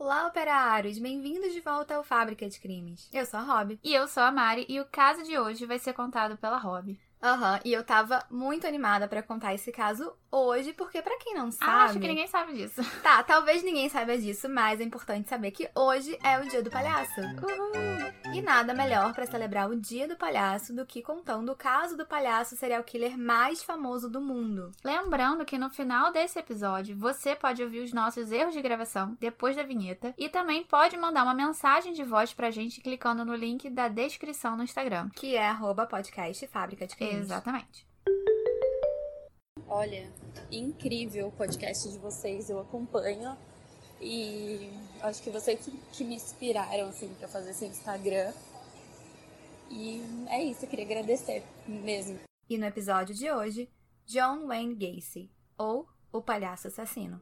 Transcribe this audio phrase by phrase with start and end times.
[0.00, 0.98] Olá, operários!
[0.98, 3.06] Bem-vindos de volta ao Fábrica de Crimes.
[3.12, 3.78] Eu sou a Rob.
[3.84, 6.98] E eu sou a Mari, e o caso de hoje vai ser contado pela Rob.
[7.22, 11.34] Aham, uhum, e eu tava muito animada para contar esse caso hoje, porque para quem
[11.34, 11.70] não sabe.
[11.70, 12.80] Ah, acho que ninguém sabe disso.
[13.00, 16.70] Tá, talvez ninguém saiba disso, mas é importante saber que hoje é o Dia do
[16.70, 17.20] Palhaço.
[17.20, 18.34] Uhul.
[18.34, 22.06] E nada melhor para celebrar o Dia do Palhaço do que contando o caso do
[22.06, 24.70] palhaço serial killer mais famoso do mundo.
[24.84, 29.56] Lembrando que no final desse episódio você pode ouvir os nossos erros de gravação depois
[29.56, 33.68] da vinheta e também pode mandar uma mensagem de voz pra gente clicando no link
[33.70, 37.22] da descrição no Instagram, que é arroba podcast Fábrica de Crimes.
[37.22, 37.89] Exatamente.
[39.72, 40.10] Olha,
[40.50, 43.36] incrível o podcast de vocês, eu acompanho
[44.00, 44.68] e
[45.00, 48.32] acho que vocês que me inspiraram assim para fazer esse Instagram.
[49.70, 52.18] E é isso, eu queria agradecer mesmo.
[52.48, 53.70] E no episódio de hoje,
[54.06, 57.20] John Wayne Gacy, ou o palhaço assassino.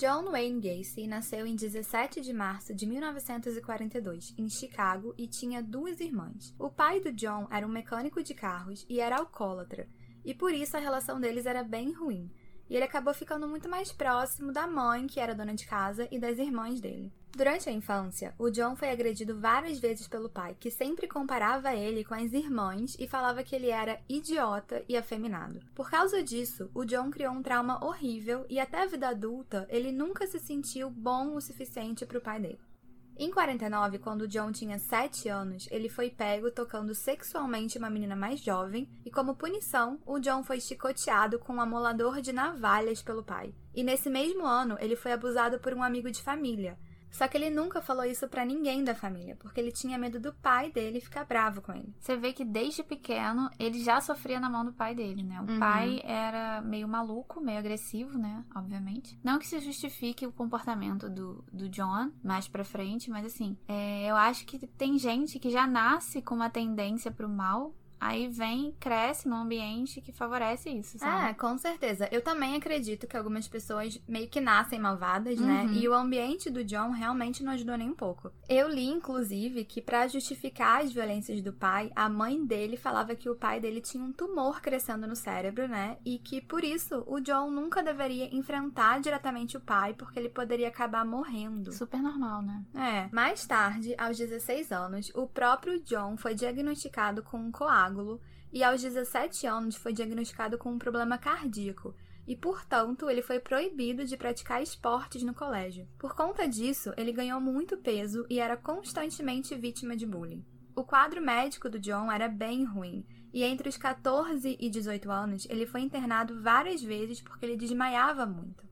[0.00, 6.00] John Wayne Gacy nasceu em 17 de março de 1942, em Chicago, e tinha duas
[6.00, 6.54] irmãs.
[6.58, 9.86] O pai do John era um mecânico de carros e era alcoólatra,
[10.24, 12.30] e por isso a relação deles era bem ruim
[12.70, 16.18] e ele acabou ficando muito mais próximo da mãe, que era dona de casa, e
[16.18, 17.12] das irmãs dele.
[17.32, 22.04] Durante a infância, o John foi agredido várias vezes pelo pai, que sempre comparava ele
[22.04, 25.60] com as irmãs e falava que ele era idiota e afeminado.
[25.74, 29.92] Por causa disso, o John criou um trauma horrível e até a vida adulta ele
[29.92, 32.69] nunca se sentiu bom o suficiente para o pai dele.
[33.16, 38.40] Em 49, quando John tinha 7 anos, ele foi pego tocando sexualmente uma menina mais
[38.40, 43.54] jovem, e como punição, o John foi chicoteado com um amolador de navalhas pelo pai.
[43.74, 46.78] E nesse mesmo ano, ele foi abusado por um amigo de família,
[47.10, 50.32] só que ele nunca falou isso para ninguém da família, porque ele tinha medo do
[50.32, 51.94] pai dele ficar bravo com ele.
[51.98, 55.40] Você vê que desde pequeno ele já sofria na mão do pai dele, né?
[55.40, 55.58] O uhum.
[55.58, 58.44] pai era meio maluco, meio agressivo, né?
[58.54, 59.18] Obviamente.
[59.22, 64.10] Não que se justifique o comportamento do, do John mais pra frente, mas assim, é,
[64.10, 68.74] eu acho que tem gente que já nasce com uma tendência pro mal aí vem,
[68.80, 71.30] cresce num ambiente que favorece isso, sabe?
[71.30, 72.08] É, com certeza.
[72.10, 75.62] Eu também acredito que algumas pessoas meio que nascem malvadas, né?
[75.62, 75.68] uhum.
[75.68, 75.78] né?
[75.78, 78.32] E o ambiente do John realmente não ajudou nem um pouco.
[78.48, 83.28] Eu li, inclusive, que para justificar as violências do pai, a mãe dele falava que
[83.28, 85.98] o pai dele tinha um tumor crescendo no cérebro, né?
[86.04, 90.68] E que por isso o John nunca deveria enfrentar diretamente o pai, porque ele poderia
[90.68, 91.72] acabar morrendo.
[91.72, 92.64] Super normal, né?
[92.74, 93.14] É.
[93.14, 98.20] Mais tarde, aos 16 anos, o próprio John foi diagnosticado com um coágulo coágulo
[98.52, 101.94] e aos 17 anos foi diagnosticado com um problema cardíaco
[102.26, 105.88] e, portanto, ele foi proibido de praticar esportes no colégio.
[105.98, 110.44] Por conta disso, ele ganhou muito peso e era constantemente vítima de bullying.
[110.76, 115.46] O quadro médico do John era bem ruim, e entre os 14 e 18 anos
[115.48, 118.64] ele foi internado várias vezes porque ele desmaiava muito.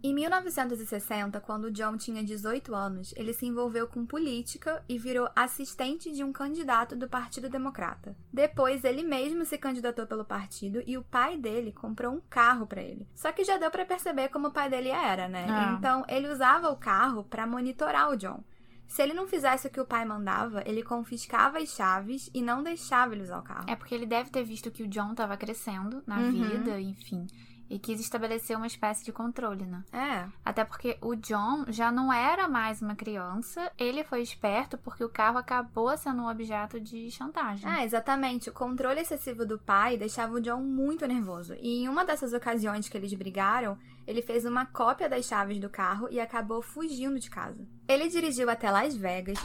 [0.00, 6.12] Em 1960, quando John tinha 18 anos, ele se envolveu com política e virou assistente
[6.12, 8.16] de um candidato do Partido Democrata.
[8.32, 12.80] Depois, ele mesmo se candidatou pelo partido e o pai dele comprou um carro para
[12.80, 13.08] ele.
[13.12, 15.46] Só que já deu para perceber como o pai dele era, né?
[15.48, 15.74] Ah.
[15.76, 18.44] Então, ele usava o carro para monitorar o John.
[18.86, 22.62] Se ele não fizesse o que o pai mandava, ele confiscava as chaves e não
[22.62, 23.68] deixava ele usar o carro.
[23.68, 26.30] É porque ele deve ter visto que o John estava crescendo na uhum.
[26.30, 27.26] vida, enfim
[27.68, 29.84] e quis estabelecer uma espécie de controle, né?
[29.92, 30.26] É.
[30.44, 35.08] Até porque o John já não era mais uma criança, ele foi esperto porque o
[35.08, 37.70] carro acabou sendo um objeto de chantagem.
[37.70, 38.50] É, exatamente.
[38.50, 41.54] O controle excessivo do pai deixava o John muito nervoso.
[41.60, 45.68] E em uma dessas ocasiões que eles brigaram, ele fez uma cópia das chaves do
[45.68, 47.66] carro e acabou fugindo de casa.
[47.86, 49.38] Ele dirigiu até Las Vegas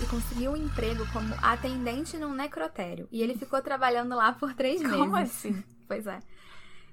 [0.00, 3.08] e conseguiu um emprego como atendente num necrotério.
[3.10, 4.96] E ele ficou trabalhando lá por três meses.
[4.96, 5.62] Como assim?
[5.88, 6.18] Pois é.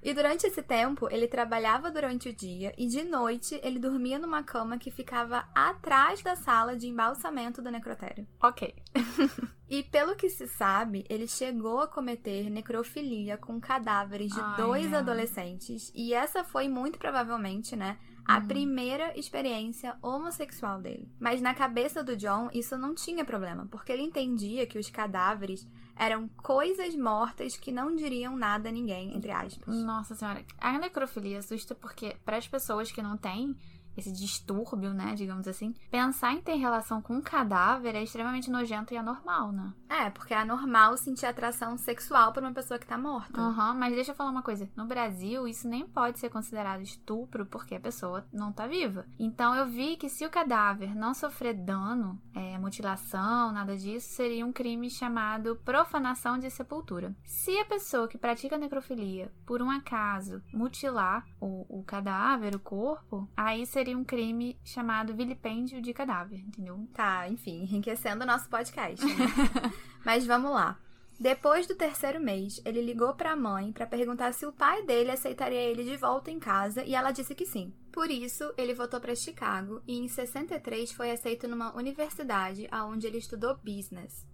[0.04, 4.44] E durante esse tempo, ele trabalhava durante o dia e de noite ele dormia numa
[4.44, 8.28] cama que ficava atrás da sala de embalsamento do necrotério.
[8.42, 8.76] Ok.
[9.70, 14.92] e pelo que se sabe, ele chegou a cometer necrofilia com cadáveres de Ai, dois
[14.92, 15.00] não.
[15.00, 18.48] adolescentes e essa foi muito provavelmente, né, a uhum.
[18.48, 21.12] primeira experiência homossexual dele.
[21.20, 25.68] Mas na cabeça do John, isso não tinha problema, porque ele entendia que os cadáveres
[25.96, 29.76] eram coisas mortas que não diriam nada a ninguém, entre aspas.
[29.76, 33.56] Nossa senhora, a necrofilia assusta porque para as pessoas que não têm
[33.96, 38.94] esse distúrbio, né, digamos assim, pensar em ter relação com um cadáver é extremamente nojento
[38.94, 39.74] e anormal, né?
[39.90, 43.40] É, porque é anormal sentir atração sexual por uma pessoa que tá morta.
[43.40, 44.70] Aham, uhum, mas deixa eu falar uma coisa.
[44.76, 49.06] No Brasil, isso nem pode ser considerado estupro porque a pessoa não tá viva.
[49.20, 54.46] Então eu vi que se o cadáver não sofrer dano, é, mutilação, nada disso, seria
[54.46, 57.16] um crime chamado profanação de sepultura.
[57.26, 63.30] Se a pessoa que pratica necrofilia, por um acaso, mutilar o, o cadáver, o corpo,
[63.38, 66.88] aí seria um crime chamado vilipêndio de cadáver, entendeu?
[66.94, 69.06] Tá, enfim, enriquecendo o nosso podcast.
[69.06, 69.14] Né?
[70.06, 70.78] Mas vamos lá.
[71.20, 75.12] Depois do terceiro mês, ele ligou para a mãe para perguntar se o pai dele
[75.12, 77.74] aceitaria ele de volta em casa e ela disse que sim.
[77.92, 83.20] Por isso, ele voltou para Chicago e em 63 foi aceito numa universidade onde ele
[83.20, 84.26] estudou business.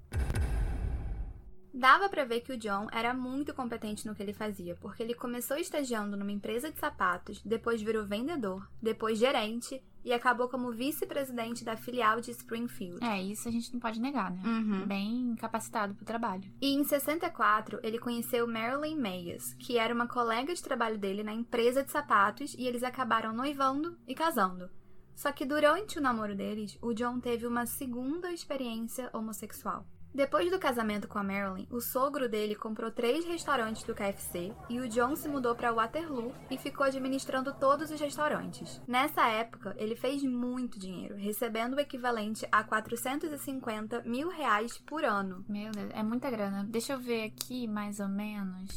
[1.79, 5.13] Dava para ver que o John era muito competente no que ele fazia, porque ele
[5.13, 11.63] começou estagiando numa empresa de sapatos, depois virou vendedor, depois gerente e acabou como vice-presidente
[11.63, 13.01] da filial de Springfield.
[13.01, 14.41] É, isso a gente não pode negar, né?
[14.43, 14.85] Uhum.
[14.85, 16.51] Bem capacitado pro trabalho.
[16.61, 21.33] E em 64, ele conheceu Marilyn Mayes, que era uma colega de trabalho dele na
[21.33, 24.69] empresa de sapatos, e eles acabaram noivando e casando.
[25.15, 29.85] Só que durante o namoro deles, o John teve uma segunda experiência homossexual.
[30.13, 34.79] Depois do casamento com a Marilyn, o sogro dele comprou três restaurantes do KFC e
[34.79, 38.81] o John se mudou para Waterloo e ficou administrando todos os restaurantes.
[38.87, 45.45] Nessa época, ele fez muito dinheiro, recebendo o equivalente a 450 mil reais por ano.
[45.47, 46.65] Meu Deus, é muita grana.
[46.67, 48.75] Deixa eu ver aqui, mais ou menos.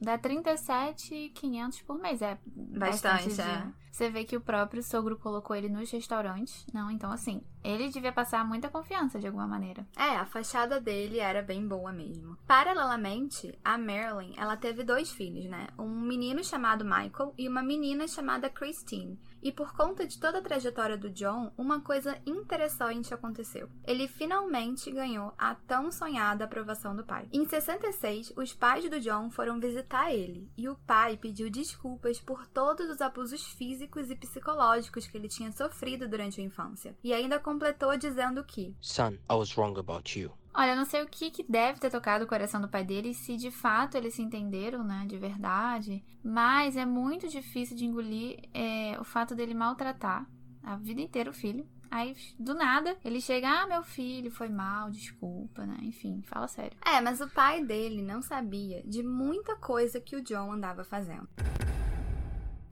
[0.00, 2.22] Dá 37,500 por mês.
[2.22, 3.80] É bastante, bastante é.
[3.92, 6.64] Você vê que o próprio sogro colocou ele nos restaurantes.
[6.72, 9.86] Não, então assim, ele devia passar muita confiança de alguma maneira.
[9.96, 12.36] É, a fachada dele era bem boa mesmo.
[12.46, 15.68] Paralelamente, a Marilyn, ela teve dois filhos, né?
[15.78, 19.18] Um menino chamado Michael e uma menina chamada Christine.
[19.42, 23.70] E por conta de toda a trajetória do John, uma coisa interessante aconteceu.
[23.86, 27.26] Ele finalmente ganhou a tão sonhada aprovação do pai.
[27.32, 32.46] Em 66, os pais do John foram visitar ele e o pai pediu desculpas por
[32.48, 36.94] todos os abusos físicos e psicológicos que ele tinha sofrido durante a infância.
[37.02, 40.30] E ainda completou dizendo que: Son, I was wrong about you.
[40.54, 43.14] Olha, eu não sei o que, que deve ter tocado o coração do pai dele,
[43.14, 46.04] se de fato eles se entenderam, né, de verdade.
[46.24, 50.26] Mas é muito difícil de engolir é, o fato dele maltratar
[50.62, 51.66] a vida inteira o filho.
[51.88, 55.76] Aí, do nada, ele chega, ah, meu filho foi mal, desculpa, né?
[55.82, 56.76] Enfim, fala sério.
[56.84, 61.28] É, mas o pai dele não sabia de muita coisa que o John andava fazendo.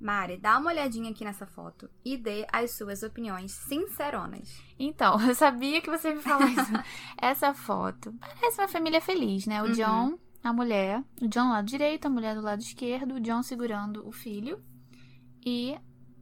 [0.01, 4.63] Mari, dá uma olhadinha aqui nessa foto e dê as suas opiniões sinceronas.
[4.79, 6.73] Então, eu sabia que você ia me falar isso.
[7.17, 9.63] Essa foto parece uma família feliz, né?
[9.63, 9.73] O uhum.
[9.73, 13.43] John, a mulher, o John do lado direito, a mulher do lado esquerdo, o John
[13.43, 14.63] segurando o filho
[15.45, 15.77] e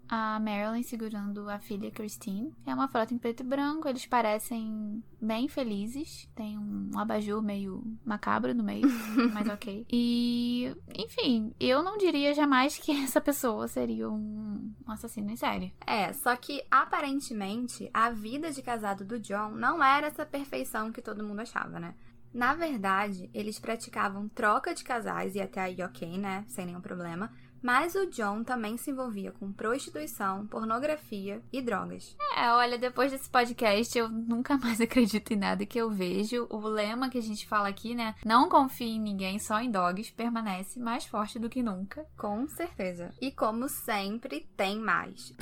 [0.08, 2.54] a Marilyn segurando a filha Christine.
[2.66, 6.28] É uma foto em preto e branco, eles parecem bem felizes.
[6.34, 8.86] Tem um abajur meio macabro no meio,
[9.32, 9.86] mas ok.
[9.90, 15.74] E, enfim, eu não diria jamais que essa pessoa seria um assassino em série.
[15.86, 21.02] É, só que aparentemente a vida de casado do John não era essa perfeição que
[21.02, 21.94] todo mundo achava, né?
[22.32, 26.44] Na verdade, eles praticavam troca de casais e até aí ok, né?
[26.48, 27.30] Sem nenhum problema
[27.62, 32.16] mas o John também se envolvia com prostituição, pornografia e drogas.
[32.36, 36.46] É, olha, depois desse podcast eu nunca mais acredito em nada que eu vejo.
[36.50, 38.14] O lema que a gente fala aqui, né?
[38.24, 42.06] Não confie em ninguém, só em dogs, permanece mais forte do que nunca.
[42.16, 43.12] Com certeza.
[43.20, 45.34] E como sempre, tem mais.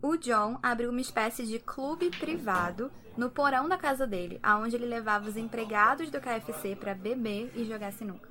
[0.00, 4.86] O John abriu uma espécie de clube privado no porão da casa dele, aonde ele
[4.86, 8.28] levava os empregados do KFC para beber e jogar sinuca.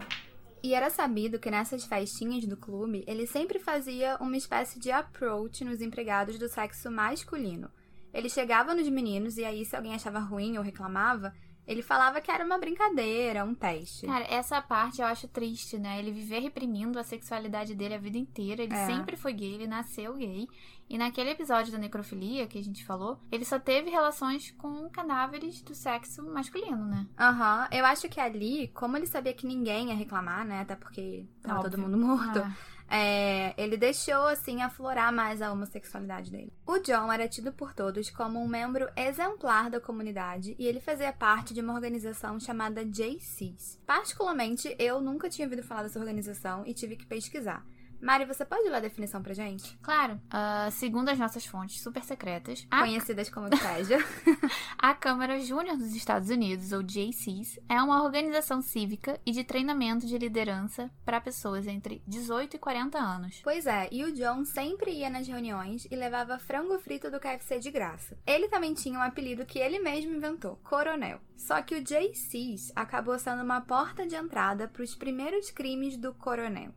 [0.63, 5.63] E era sabido que nessas festinhas do clube, ele sempre fazia uma espécie de approach
[5.63, 7.69] nos empregados do sexo masculino.
[8.13, 11.33] Ele chegava nos meninos e aí, se alguém achava ruim ou reclamava,
[11.67, 14.07] ele falava que era uma brincadeira, um teste.
[14.07, 16.00] Cara, essa parte eu acho triste, né?
[16.00, 18.63] Ele viver reprimindo a sexualidade dele a vida inteira.
[18.63, 18.86] Ele é.
[18.86, 20.47] sempre foi gay, ele nasceu gay.
[20.89, 25.62] E naquele episódio da necrofilia que a gente falou, ele só teve relações com cadáveres
[25.62, 27.05] do sexo masculino, né?
[27.19, 27.63] Aham.
[27.63, 27.77] Uhum.
[27.77, 30.62] Eu acho que ali, como ele sabia que ninguém ia reclamar, né?
[30.62, 31.71] Até porque tava Óbvio.
[31.71, 32.39] todo mundo morto.
[32.39, 32.76] Ah.
[32.89, 36.53] É, ele deixou, assim, aflorar mais a homossexualidade dele.
[36.65, 41.12] O John era tido por todos como um membro exemplar da comunidade e ele fazia
[41.12, 43.79] parte de uma organização chamada JCs.
[43.86, 47.65] Particularmente, eu nunca tinha ouvido falar dessa organização e tive que pesquisar.
[48.01, 49.77] Mari, você pode ler a definição pra gente?
[49.81, 50.21] Claro.
[50.27, 53.97] Uh, segundo as nossas fontes super secretas, a, Conhecidas como Wikipedia.
[54.77, 60.05] a Câmara Júnior dos Estados Unidos, ou JCs, é uma organização cívica e de treinamento
[60.05, 63.41] de liderança para pessoas entre 18 e 40 anos.
[63.43, 67.59] pois é, e o John sempre ia nas reuniões e levava frango frito do KFC
[67.59, 68.17] de graça.
[68.25, 71.19] Ele também tinha um apelido que ele mesmo inventou, Coronel.
[71.35, 76.13] Só que o JCs acabou sendo uma porta de entrada para os primeiros crimes do
[76.13, 76.73] Coronel.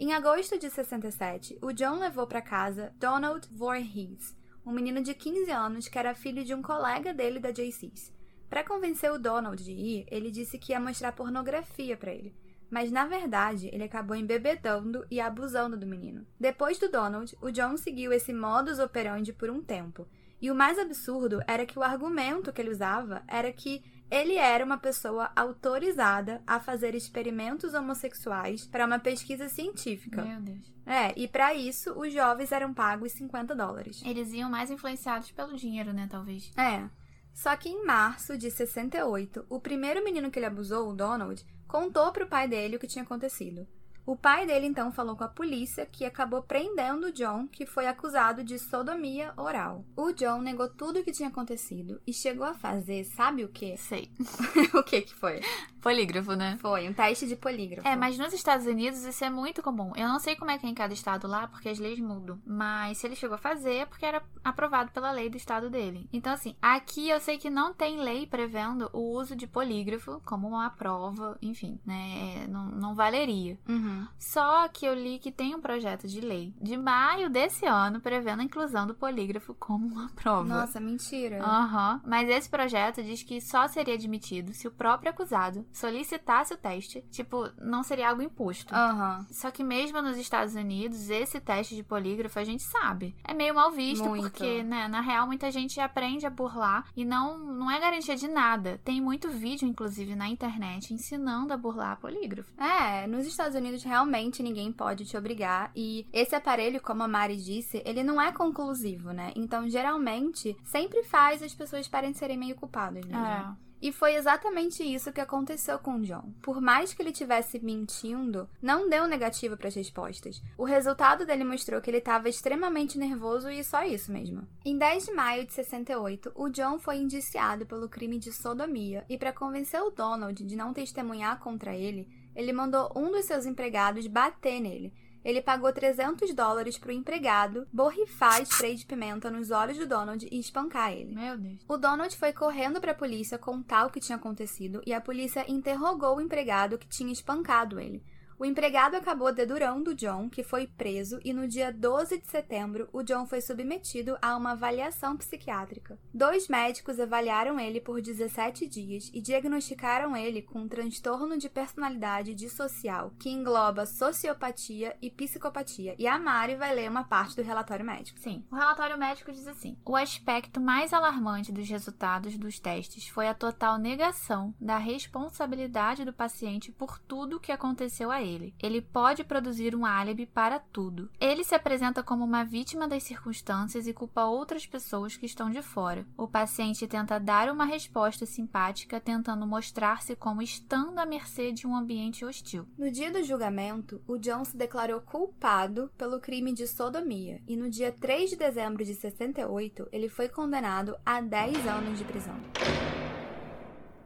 [0.00, 4.32] Em agosto de 67, o John levou para casa Donald Voorhees,
[4.64, 8.14] um menino de 15 anos que era filho de um colega dele da JCs.
[8.48, 12.32] Para convencer o Donald de ir, ele disse que ia mostrar pornografia para ele.
[12.70, 16.24] Mas na verdade, ele acabou embebedando e abusando do menino.
[16.38, 20.06] Depois do Donald, o John seguiu esse modus operandi por um tempo.
[20.40, 24.64] E o mais absurdo era que o argumento que ele usava era que ele era
[24.64, 30.22] uma pessoa autorizada a fazer experimentos homossexuais para uma pesquisa científica.
[30.22, 30.72] Meu Deus.
[30.86, 34.02] É, e para isso os jovens eram pagos 50 dólares.
[34.04, 36.50] Eles iam mais influenciados pelo dinheiro, né, talvez.
[36.56, 36.88] É.
[37.34, 42.10] Só que em março de 68, o primeiro menino que ele abusou, o Donald, contou
[42.10, 43.66] pro pai dele o que tinha acontecido.
[44.08, 47.86] O pai dele então falou com a polícia que acabou prendendo o John, que foi
[47.86, 49.84] acusado de sodomia oral.
[49.94, 53.76] O John negou tudo o que tinha acontecido e chegou a fazer, sabe o quê?
[53.76, 54.10] Sei.
[54.72, 55.42] o que que foi?
[55.80, 56.56] Polígrafo, né?
[56.60, 57.86] Foi um teste de polígrafo.
[57.86, 59.92] É, mas nos Estados Unidos isso é muito comum.
[59.96, 62.38] Eu não sei como é que é em cada estado lá, porque as leis mudam.
[62.46, 66.08] Mas se ele chegou a fazer, é porque era aprovado pela lei do estado dele.
[66.12, 70.48] Então, assim, aqui eu sei que não tem lei prevendo o uso de polígrafo como
[70.48, 72.46] uma prova, enfim, né?
[72.48, 73.58] Não, não valeria.
[73.68, 74.06] Uhum.
[74.18, 78.40] Só que eu li que tem um projeto de lei de maio desse ano prevendo
[78.40, 80.48] a inclusão do polígrafo como uma prova.
[80.48, 81.42] Nossa, mentira.
[81.42, 82.00] Aham.
[82.06, 87.04] Mas esse projeto diz que só seria admitido se o próprio acusado solicitasse o teste.
[87.10, 88.74] Tipo, não seria algo imposto.
[88.74, 89.26] Aham.
[89.30, 93.14] Só que mesmo nos Estados Unidos, esse teste de polígrafo a gente sabe.
[93.24, 94.22] É meio mal visto, Muito.
[94.22, 98.28] porque, né, na real, muita gente aprende a burlar e não, não é garantia de
[98.28, 98.80] nada.
[98.84, 102.52] Tem muito vídeo, inclusive, na internet ensinando a burlar polígrafo.
[102.60, 107.36] É, nos Estados Unidos realmente ninguém pode te obrigar e esse aparelho, como a Mari
[107.36, 109.32] disse, ele não é conclusivo, né?
[109.36, 113.24] Então, geralmente, sempre faz as pessoas parecerem meio culpadas mesmo.
[113.24, 113.67] É.
[113.80, 116.32] E foi exatamente isso que aconteceu com John.
[116.42, 120.42] Por mais que ele tivesse mentindo, não deu negativo para as respostas.
[120.56, 124.46] O resultado dele mostrou que ele estava extremamente nervoso e só isso mesmo.
[124.64, 129.16] Em 10 de maio de 68, o John foi indiciado pelo crime de sodomia e
[129.16, 134.06] para convencer o Donald de não testemunhar contra ele, ele mandou um dos seus empregados
[134.06, 134.92] bater nele.
[135.28, 140.26] Ele pagou 300 dólares para o empregado borrifar spray de pimenta nos olhos do Donald
[140.32, 141.14] e espancar ele.
[141.14, 141.60] Meu Deus.
[141.68, 145.44] O Donald foi correndo para a polícia contar o que tinha acontecido e a polícia
[145.46, 148.02] interrogou o empregado que tinha espancado ele.
[148.38, 152.88] O empregado acabou dedurando o John, que foi preso, e no dia 12 de setembro,
[152.92, 155.98] o John foi submetido a uma avaliação psiquiátrica.
[156.14, 162.32] Dois médicos avaliaram ele por 17 dias e diagnosticaram ele com um transtorno de personalidade
[162.32, 165.96] dissocial, que engloba sociopatia e psicopatia.
[165.98, 168.20] E a Mari vai ler uma parte do relatório médico.
[168.20, 168.44] Sim.
[168.52, 173.34] O relatório médico diz assim: o aspecto mais alarmante dos resultados dos testes foi a
[173.34, 178.27] total negação da responsabilidade do paciente por tudo o que aconteceu a ele.
[178.62, 181.10] Ele pode produzir um álibi para tudo.
[181.20, 185.62] Ele se apresenta como uma vítima das circunstâncias e culpa outras pessoas que estão de
[185.62, 186.06] fora.
[186.16, 191.74] O paciente tenta dar uma resposta simpática, tentando mostrar-se como estando à mercê de um
[191.74, 192.66] ambiente hostil.
[192.76, 197.70] No dia do julgamento, o John se declarou culpado pelo crime de sodomia e no
[197.70, 202.36] dia 3 de dezembro de 68 ele foi condenado a 10 anos de prisão.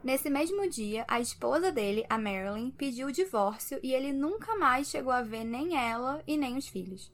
[0.03, 4.89] Nesse mesmo dia, a esposa dele, a Marilyn, pediu o divórcio e ele nunca mais
[4.89, 7.09] chegou a ver nem ela e nem os filhos.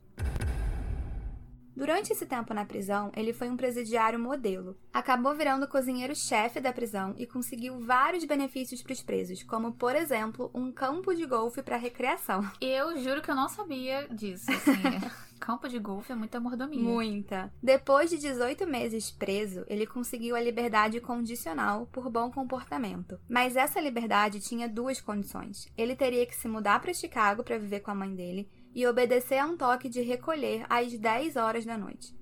[1.79, 4.75] Durante esse tempo na prisão, ele foi um presidiário modelo.
[4.93, 10.51] Acabou virando cozinheiro-chefe da prisão e conseguiu vários benefícios para os presos, como, por exemplo,
[10.53, 12.45] um campo de golfe para recreação.
[12.59, 14.51] Eu juro que eu não sabia disso.
[14.51, 14.73] Assim.
[15.39, 16.83] Campo de golfe é muita mordomia.
[16.83, 17.53] Muita.
[17.63, 23.17] Depois de 18 meses preso, ele conseguiu a liberdade condicional por bom comportamento.
[23.29, 25.71] Mas essa liberdade tinha duas condições.
[25.77, 29.37] Ele teria que se mudar para Chicago para viver com a mãe dele e obedecer
[29.37, 32.15] a um toque de recolher às 10 horas da noite.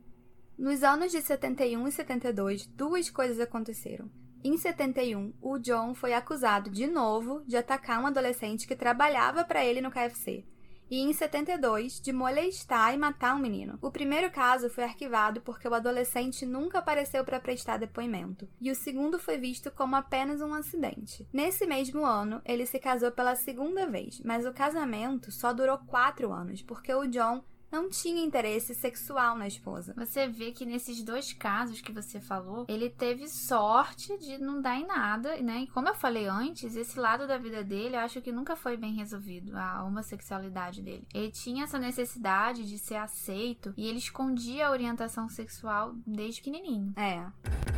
[0.58, 4.10] Nos anos de 71 e 72, duas coisas aconteceram.
[4.44, 9.66] Em 71, o John foi acusado de novo de atacar um adolescente que trabalhava para
[9.66, 10.46] ele no KFC.
[10.89, 13.77] E em 72 de molestar e matar um menino.
[13.82, 18.75] O primeiro caso foi arquivado porque o adolescente nunca apareceu para prestar depoimento, e o
[18.75, 21.27] segundo foi visto como apenas um acidente.
[21.32, 26.32] Nesse mesmo ano, ele se casou pela segunda vez, mas o casamento só durou quatro
[26.32, 29.94] anos porque o John não tinha interesse sexual na esposa.
[29.98, 34.78] Você vê que nesses dois casos que você falou, ele teve sorte de não dar
[34.78, 35.62] em nada, né?
[35.62, 38.78] E como eu falei antes, esse lado da vida dele, eu acho que nunca foi
[38.78, 41.08] bem resolvido, a homossexualidade dele.
[41.14, 46.94] Ele tinha essa necessidade de ser aceito e ele escondia a orientação sexual desde pequenininho.
[46.96, 47.76] É.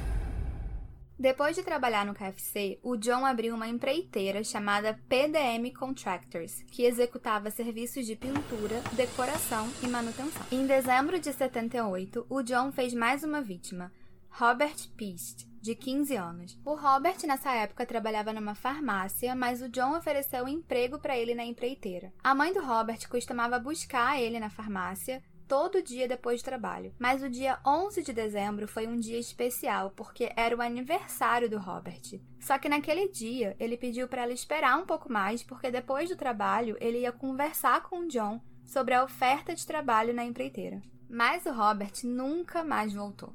[1.20, 7.52] Depois de trabalhar no KFC, o John abriu uma empreiteira chamada PDM Contractors, que executava
[7.52, 10.42] serviços de pintura, decoração e manutenção.
[10.50, 13.92] Em dezembro de 78, o John fez mais uma vítima,
[14.30, 16.58] Robert Peast, de 15 anos.
[16.64, 21.36] O Robert, nessa época, trabalhava numa farmácia, mas o John ofereceu um emprego para ele
[21.36, 22.14] na empreiteira.
[22.24, 26.94] A mãe do Robert costumava buscar ele na farmácia todo dia depois do trabalho.
[27.00, 31.58] Mas o dia 11 de dezembro foi um dia especial porque era o aniversário do
[31.58, 32.22] Robert.
[32.40, 36.16] Só que naquele dia ele pediu para ela esperar um pouco mais porque depois do
[36.16, 40.84] trabalho ele ia conversar com o John sobre a oferta de trabalho na empreiteira.
[41.10, 43.34] Mas o Robert nunca mais voltou.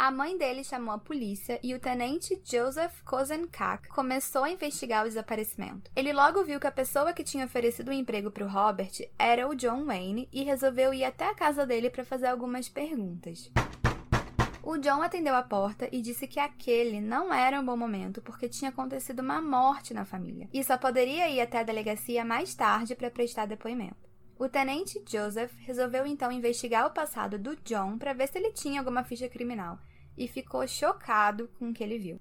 [0.00, 5.08] A mãe dele chamou a polícia e o tenente Joseph Kozenkak começou a investigar o
[5.08, 5.90] desaparecimento.
[5.96, 8.92] Ele logo viu que a pessoa que tinha oferecido o um emprego para o Robert
[9.18, 13.50] era o John Wayne e resolveu ir até a casa dele para fazer algumas perguntas.
[14.62, 18.48] O John atendeu a porta e disse que aquele não era um bom momento porque
[18.48, 22.94] tinha acontecido uma morte na família e só poderia ir até a delegacia mais tarde
[22.94, 24.08] para prestar depoimento.
[24.38, 28.80] O tenente Joseph resolveu então investigar o passado do John para ver se ele tinha
[28.80, 29.76] alguma ficha criminal
[30.18, 32.20] e ficou chocado com o que ele viu.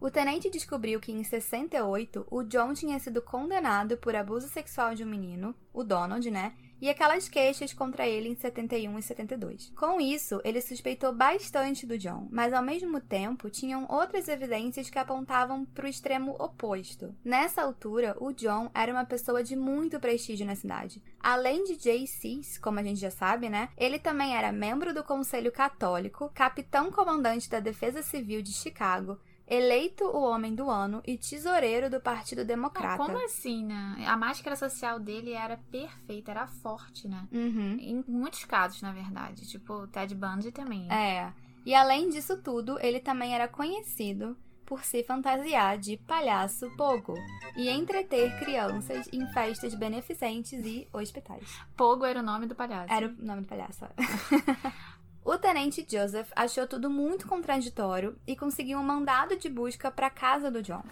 [0.00, 5.02] O tenente descobriu que em 68 o John tinha sido condenado por abuso sexual de
[5.02, 6.52] um menino, o Donald, né?
[6.84, 9.72] E aquelas queixas contra ele em 71 e 72.
[9.74, 14.98] Com isso, ele suspeitou bastante do John, mas ao mesmo tempo tinham outras evidências que
[14.98, 17.14] apontavam para o extremo oposto.
[17.24, 21.02] Nessa altura, o John era uma pessoa de muito prestígio na cidade.
[21.18, 23.70] Além de JCs, como a gente já sabe, né?
[23.78, 30.04] Ele também era membro do Conselho Católico, capitão comandante da Defesa Civil de Chicago, eleito
[30.04, 32.96] o homem do ano e tesoureiro do Partido Democrata.
[32.96, 34.04] Não, como assim, né?
[34.06, 37.28] A máscara social dele era perfeita, era forte, né?
[37.32, 37.76] Uhum.
[37.80, 39.46] Em muitos casos, na verdade.
[39.48, 40.90] Tipo, o Ted Bundy também.
[40.90, 41.32] É.
[41.64, 47.14] E além disso tudo, ele também era conhecido por se fantasiar de palhaço pogo
[47.56, 51.60] e entreter crianças em festas beneficentes e hospitais.
[51.76, 52.92] Pogo era o nome do palhaço.
[52.92, 53.84] Era o nome do palhaço.
[55.24, 60.10] O tenente Joseph achou tudo muito contraditório e conseguiu um mandado de busca para a
[60.10, 60.82] casa do John.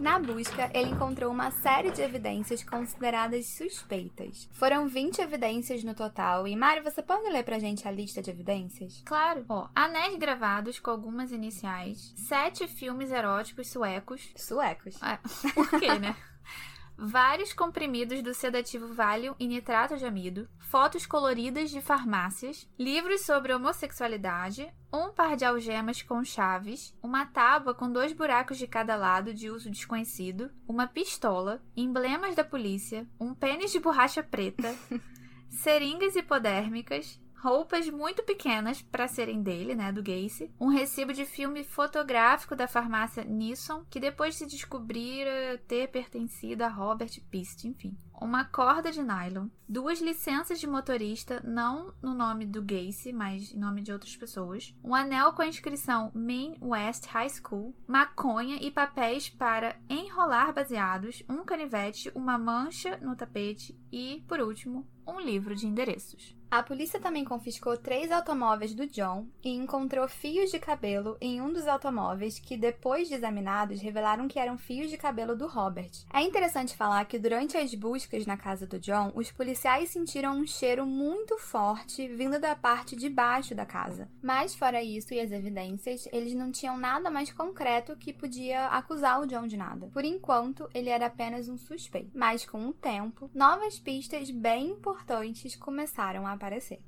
[0.00, 4.48] Na busca, ele encontrou uma série de evidências consideradas suspeitas.
[4.52, 8.30] Foram 20 evidências no total, e Mário, você pode ler pra gente a lista de
[8.30, 9.02] evidências?
[9.04, 9.44] Claro.
[9.48, 14.32] Ó, anéis gravados com algumas iniciais, sete filmes eróticos suecos.
[14.34, 14.96] Suecos.
[15.02, 15.18] É,
[15.52, 16.16] por quê, né?
[16.98, 23.54] vários comprimidos do sedativo Valium e nitrato de amido, fotos coloridas de farmácias, livros sobre
[23.54, 29.32] homossexualidade, um par de algemas com chaves, uma tábua com dois buracos de cada lado
[29.32, 34.74] de uso desconhecido, uma pistola, emblemas da polícia, um pênis de borracha preta,
[35.48, 41.64] seringas hipodérmicas, roupas muito pequenas para serem dele, né, do Gacy, um recibo de filme
[41.64, 47.96] fotográfico da farmácia Nisson, que depois se descobrira ter pertencido a Robert Pist, enfim.
[48.20, 53.58] Uma corda de nylon, duas licenças de motorista, não no nome do Gacy, mas em
[53.58, 58.72] nome de outras pessoas, um anel com a inscrição Main West High School, maconha e
[58.72, 65.54] papéis para enrolar baseados, um canivete, uma mancha no tapete e, por último, um livro
[65.54, 66.36] de endereços.
[66.50, 71.52] A polícia também confiscou três automóveis do John e encontrou fios de cabelo em um
[71.52, 75.90] dos automóveis que, depois de examinados, revelaram que eram fios de cabelo do Robert.
[76.10, 80.46] É interessante falar que durante as buscas na casa do John, os policiais sentiram um
[80.46, 84.08] cheiro muito forte vindo da parte de baixo da casa.
[84.22, 89.20] Mas, fora isso e as evidências, eles não tinham nada mais concreto que podia acusar
[89.20, 89.88] o John de nada.
[89.92, 92.10] Por enquanto, ele era apenas um suspeito.
[92.14, 96.80] Mas, com o tempo, novas pistas bem importantes começaram a aparecer.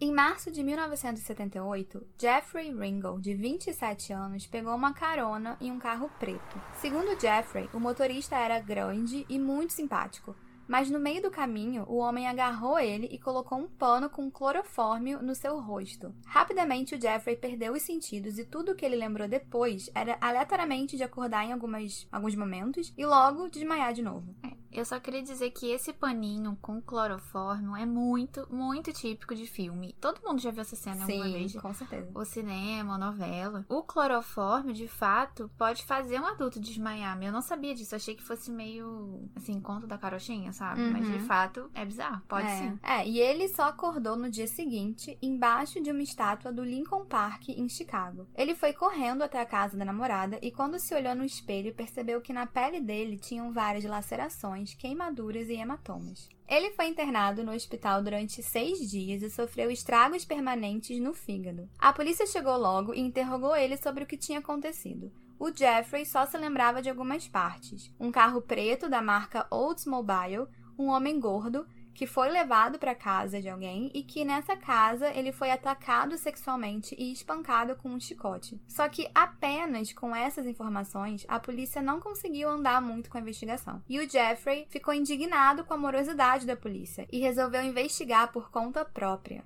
[0.00, 6.08] Em março de 1978, Jeffrey Ringo, de 27 anos, pegou uma carona em um carro
[6.20, 6.60] preto.
[6.74, 10.36] Segundo Jeffrey, o motorista era grande e muito simpático,
[10.68, 15.22] Mas no meio do caminho, o homem agarrou ele e colocou um pano com clorofórmio
[15.22, 16.14] no seu rosto.
[16.26, 20.94] Rapidamente, o Jeffrey perdeu os sentidos e tudo o que ele lembrou depois era aleatoriamente
[20.94, 24.36] de acordar em algumas, alguns momentos e logo desmaiar de novo.
[24.72, 29.94] Eu só queria dizer que esse paninho com clorofórmio é muito, muito típico de filme.
[30.00, 31.52] Todo mundo já viu essa cena Sim, alguma vez?
[31.54, 32.10] com certeza.
[32.14, 33.64] O cinema, a novela.
[33.68, 37.20] O clorofórmio, de fato, pode fazer um adulto desmaiar.
[37.22, 37.94] Eu não sabia disso.
[37.96, 40.80] Achei que fosse meio, assim, conto da carochinha, sabe?
[40.90, 41.20] Mas de Uhum.
[41.20, 42.22] fato é bizarro.
[42.28, 42.56] Pode é.
[42.58, 42.78] sim.
[42.82, 47.48] É, e ele só acordou no dia seguinte, embaixo de uma estátua do Lincoln Park,
[47.48, 48.26] em Chicago.
[48.36, 52.20] Ele foi correndo até a casa da namorada e, quando se olhou no espelho, percebeu
[52.20, 56.28] que na pele dele tinham várias lacerações, queimaduras e hematomas.
[56.48, 61.68] Ele foi internado no hospital durante seis dias e sofreu estragos permanentes no fígado.
[61.78, 65.12] A polícia chegou logo e interrogou ele sobre o que tinha acontecido.
[65.38, 70.46] O Jeffrey só se lembrava de algumas partes: um carro preto da marca Oldsmobile,
[70.78, 71.66] um homem gordo
[71.98, 76.94] que foi levado para casa de alguém e que nessa casa ele foi atacado sexualmente
[76.96, 78.56] e espancado com um chicote.
[78.68, 83.82] Só que apenas com essas informações a polícia não conseguiu andar muito com a investigação.
[83.88, 88.84] E o Jeffrey ficou indignado com a morosidade da polícia e resolveu investigar por conta
[88.84, 89.42] própria.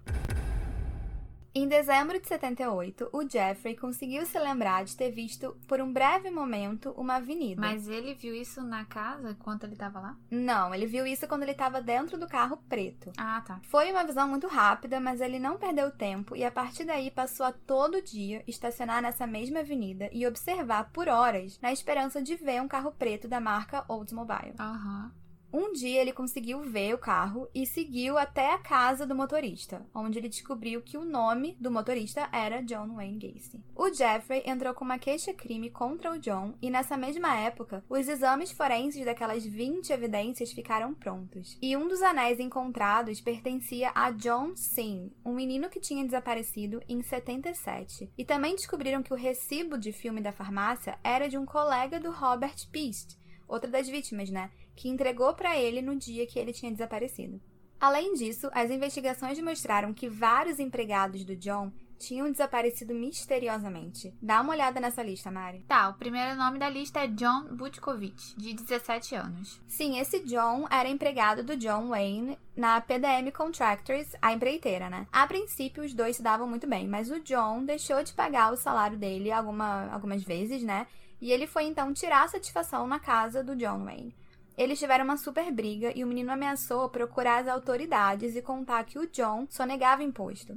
[1.54, 6.30] Em dezembro de 78, o Jeffrey conseguiu se lembrar de ter visto por um breve
[6.30, 7.60] momento uma avenida.
[7.60, 10.16] Mas ele viu isso na casa enquanto ele tava lá?
[10.30, 13.12] Não, ele viu isso quando ele estava dentro do carro preto.
[13.18, 13.60] Ah, tá.
[13.64, 17.44] Foi uma visão muito rápida, mas ele não perdeu tempo e a partir daí passou
[17.44, 22.62] a todo dia estacionar nessa mesma avenida e observar por horas na esperança de ver
[22.62, 24.54] um carro preto da marca Oldsmobile.
[24.58, 25.12] Aham.
[25.52, 30.18] Um dia ele conseguiu ver o carro e seguiu até a casa do motorista, onde
[30.18, 33.62] ele descobriu que o nome do motorista era John Wayne Gacy.
[33.76, 38.50] O Jeffrey entrou com uma queixa-crime contra o John e nessa mesma época, os exames
[38.50, 41.58] forenses daquelas 20 evidências ficaram prontos.
[41.60, 47.02] E um dos anéis encontrados pertencia a John Sim, um menino que tinha desaparecido em
[47.02, 48.10] 77.
[48.16, 52.10] E também descobriram que o recibo de filme da farmácia era de um colega do
[52.10, 54.50] Robert Pist, outra das vítimas, né?
[54.74, 57.40] Que entregou para ele no dia que ele tinha desaparecido.
[57.80, 64.12] Além disso, as investigações mostraram que vários empregados do John tinham desaparecido misteriosamente.
[64.20, 65.64] Dá uma olhada nessa lista, Mari.
[65.68, 69.61] Tá, o primeiro nome da lista é John Butkovich, de 17 anos.
[69.68, 75.06] Sim, esse John era empregado do John Wayne na PDM Contractors, a empreiteira, né?
[75.12, 78.56] A princípio, os dois se davam muito bem, mas o John deixou de pagar o
[78.56, 80.88] salário dele alguma, algumas vezes, né?
[81.20, 84.14] E ele foi então tirar satisfação na casa do John Wayne.
[84.56, 88.98] Eles tiveram uma super briga e o menino ameaçou procurar as autoridades e contar que
[88.98, 90.54] o John sonegava imposto.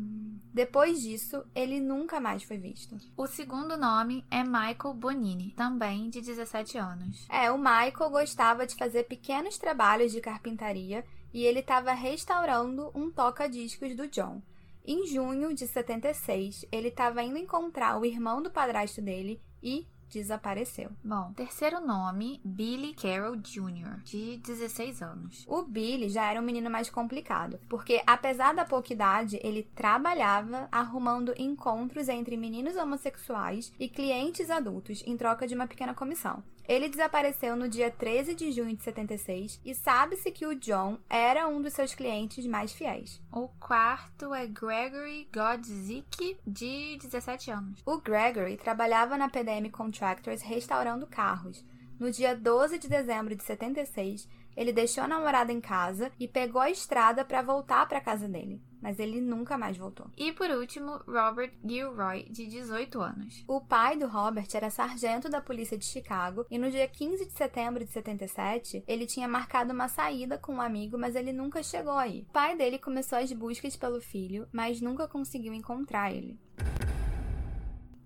[0.53, 2.97] Depois disso, ele nunca mais foi visto.
[3.17, 7.25] O segundo nome é Michael Bonini, também de 17 anos.
[7.29, 11.03] É, o Michael gostava de fazer pequenos trabalhos de carpintaria
[11.33, 14.41] e ele estava restaurando um toca-discos do John.
[14.85, 20.89] Em junho de 76, ele estava indo encontrar o irmão do padrasto dele e desapareceu.
[21.03, 25.45] Bom, terceiro nome, Billy Carroll Jr., de 16 anos.
[25.47, 30.67] O Billy já era um menino mais complicado, porque apesar da pouca idade, ele trabalhava
[30.71, 36.43] arrumando encontros entre meninos homossexuais e clientes adultos em troca de uma pequena comissão.
[36.67, 41.47] Ele desapareceu no dia 13 de junho de 76 e sabe-se que o John era
[41.47, 43.21] um dos seus clientes mais fiéis.
[43.31, 47.81] O quarto é Gregory Godzik, de 17 anos.
[47.85, 51.63] O Gregory trabalhava na PDM Contractors restaurando carros.
[51.99, 56.61] No dia 12 de dezembro de 76, ele deixou a namorada em casa e pegou
[56.61, 60.05] a estrada para voltar para casa dele, mas ele nunca mais voltou.
[60.15, 63.43] E por último, Robert Gilroy, de 18 anos.
[63.47, 67.31] O pai do Robert era sargento da polícia de Chicago e no dia 15 de
[67.31, 71.93] setembro de 77, ele tinha marcado uma saída com um amigo, mas ele nunca chegou
[71.93, 72.27] aí.
[72.29, 76.39] O pai dele começou as buscas pelo filho, mas nunca conseguiu encontrar ele.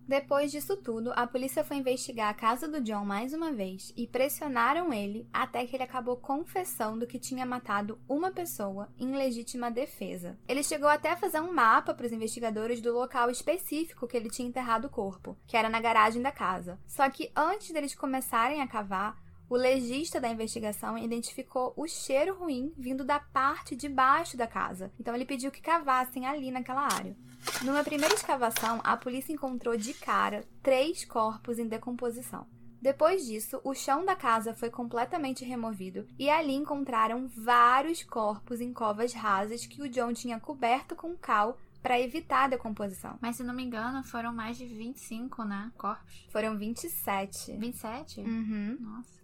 [0.09, 4.07] Depois disso tudo, a polícia foi investigar a casa do John mais uma vez e
[4.07, 10.35] pressionaram ele até que ele acabou confessando que tinha matado uma pessoa em legítima defesa.
[10.47, 14.31] Ele chegou até a fazer um mapa para os investigadores do local específico que ele
[14.31, 16.79] tinha enterrado o corpo, que era na garagem da casa.
[16.87, 19.15] Só que antes deles começarem a cavar,
[19.49, 24.91] o legista da investigação identificou o cheiro ruim vindo da parte de baixo da casa.
[24.99, 27.17] Então ele pediu que cavassem ali naquela área.
[27.63, 32.45] Numa primeira escavação, a polícia encontrou de cara três corpos em decomposição.
[32.81, 38.71] Depois disso, o chão da casa foi completamente removido e ali encontraram vários corpos em
[38.71, 43.17] covas rasas que o John tinha coberto com cal para evitar a decomposição.
[43.21, 45.71] Mas se não me engano, foram mais de 25, né?
[45.77, 46.25] Corpos.
[46.29, 47.57] Foram 27.
[47.57, 48.21] 27?
[48.21, 48.77] Uhum.
[48.79, 49.18] Nossa.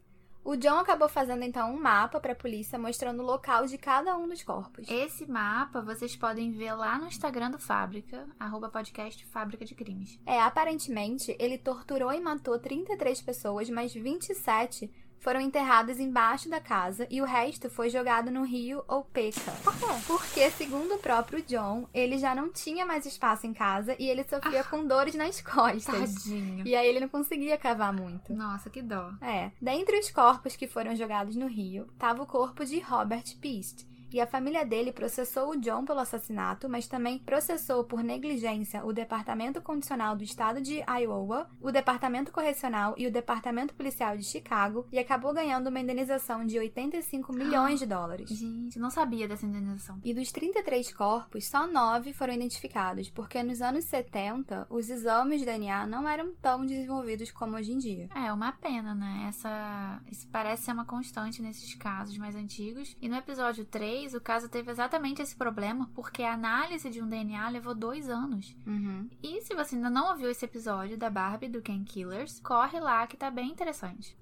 [0.45, 4.15] O John acabou fazendo então um mapa para a polícia mostrando o local de cada
[4.15, 4.87] um dos corpos.
[4.87, 10.19] Esse mapa vocês podem ver lá no Instagram do Fábrica, arroba podcast Fábrica de Crimes.
[10.23, 14.87] É, aparentemente ele torturou e matou 33 pessoas, mas 27
[15.25, 19.51] foram enterradas embaixo da casa e o resto foi jogado no rio ou peca.
[19.63, 19.85] Por quê?
[20.05, 24.23] Porque, segundo o próprio John, ele já não tinha mais espaço em casa e ele
[24.23, 26.13] sofria com dores nas costas.
[26.13, 26.67] Tadinho.
[26.67, 28.35] E aí ele não conseguia cavar muito.
[28.35, 29.13] Nossa, que dó.
[29.19, 29.49] É.
[29.59, 33.87] Dentre os corpos que foram jogados no rio, estava o corpo de Robert Peast.
[34.15, 38.93] E a família dele processou o John pelo assassinato, mas também processou por negligência o
[38.93, 44.87] Departamento Condicional do Estado de Iowa, o Departamento Correcional e o Departamento Policial de Chicago
[44.89, 48.29] e acabou ganhando uma indenização de 85 milhões de dólares.
[48.29, 49.99] Gente, não sabia dessa indenização.
[50.01, 55.45] E dos 33 corpos, só 9 foram identificados, porque nos anos 70 os exames de
[55.45, 58.07] DNA não eram tão desenvolvidos como hoje em dia.
[58.15, 59.25] É, uma pena, né?
[59.27, 60.01] Essa.
[60.09, 62.95] Isso parece ser uma constante nesses casos mais antigos.
[63.01, 67.07] E no episódio 3, o caso teve exatamente esse problema, porque a análise de um
[67.07, 68.55] DNA levou dois anos.
[68.65, 69.09] Uhum.
[69.23, 73.07] E se você ainda não ouviu esse episódio da Barbie do Ken Killers, corre lá
[73.07, 74.17] que tá bem interessante.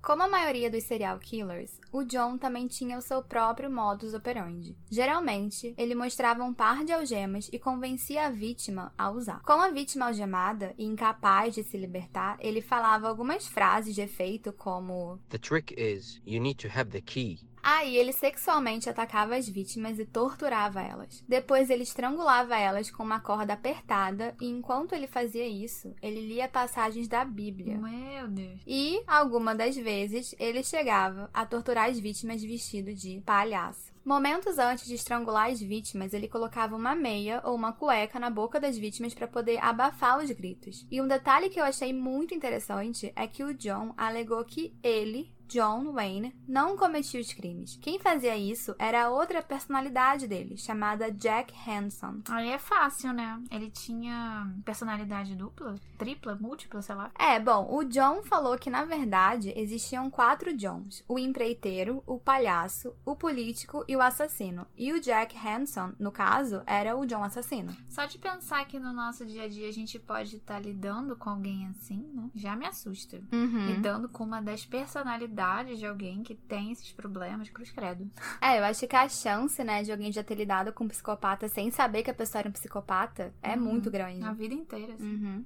[0.00, 4.74] Como a maioria dos serial killers, o John também tinha o seu próprio modus operandi.
[4.90, 9.42] Geralmente, ele mostrava um par de algemas e convencia a vítima a usar.
[9.42, 14.50] Com a vítima algemada e incapaz de se libertar, ele falava algumas frases de efeito
[14.50, 17.40] como: The trick is you need to have the key.
[17.70, 21.22] Aí ele sexualmente atacava as vítimas e torturava elas.
[21.28, 26.48] Depois ele estrangulava elas com uma corda apertada e enquanto ele fazia isso, ele lia
[26.48, 27.76] passagens da Bíblia.
[27.76, 28.62] Meu Deus.
[28.66, 33.92] E, alguma das vezes, ele chegava a torturar as vítimas vestido de palhaço.
[34.02, 38.58] Momentos antes de estrangular as vítimas, ele colocava uma meia ou uma cueca na boca
[38.58, 40.86] das vítimas para poder abafar os gritos.
[40.90, 45.30] E um detalhe que eu achei muito interessante é que o John alegou que ele,
[45.48, 47.78] John Wayne, não cometia os crimes.
[47.80, 52.20] Quem fazia isso era a outra personalidade dele, chamada Jack Hanson.
[52.28, 53.42] Aí é fácil, né?
[53.50, 57.10] Ele tinha personalidade dupla, tripla, múltipla, sei lá.
[57.18, 62.94] É, bom, o John falou que na verdade existiam quatro Johns: o empreiteiro, o palhaço,
[63.04, 64.66] o político e o assassino.
[64.76, 67.74] E o Jack Hanson, no caso, era o John assassino.
[67.88, 71.30] Só de pensar que no nosso dia a dia a gente pode estar lidando com
[71.30, 72.30] alguém assim, né?
[72.34, 73.18] Já me assusta.
[73.32, 73.66] Uhum.
[73.66, 75.37] Lidando com uma das personalidades
[75.76, 78.10] de alguém que tem esses problemas, cruz credo.
[78.40, 81.48] É, eu acho que a chance, né, de alguém já ter lidado com um psicopata
[81.48, 83.60] sem saber que a pessoa era um psicopata é Uhum.
[83.62, 84.24] muito grande.
[84.24, 85.04] A vida inteira, assim.
[85.04, 85.44] Uhum.